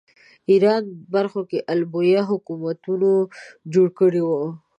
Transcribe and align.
ایران 0.51 0.83
برخو 1.13 1.41
کې 1.49 1.59
آل 1.71 1.81
بویه 1.91 2.21
حکومتونه 2.31 3.09
جوړ 3.73 3.87
کړي 3.99 4.21
وو 4.27 4.43